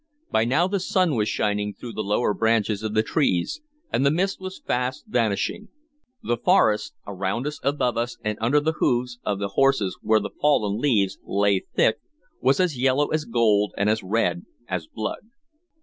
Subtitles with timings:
[0.31, 3.61] By now the sun was shining through the lower branches of the trees,
[3.93, 5.67] and the mist was fast vanishing.
[6.23, 10.31] The forest around us, above us, and under the hoofs of the horses where the
[10.41, 11.97] fallen leaves lay thick
[12.39, 15.27] was as yellow as gold and as red as blood.